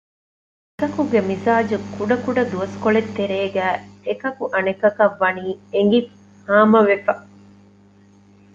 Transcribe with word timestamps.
އެކަކުގެ 0.77 1.19
މިޒާޖު 1.29 1.75
ކުޑަ 1.95 2.15
ކުޑަ 2.23 2.43
ދުވަސްކޮޅެއްގެ 2.51 3.11
ތެރޭގައި 3.17 3.77
އެކަކު 4.07 4.43
އަނެކަކަށް 4.53 5.17
ވަނީ 5.21 5.45
އެނގި 5.73 5.99
ހާމަވެފަ 6.45 7.13